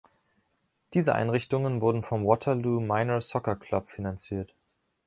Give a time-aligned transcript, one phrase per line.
[0.95, 4.55] Diese Einrichtungen wurden vom Waterloo Minor Soccer Club finanziert.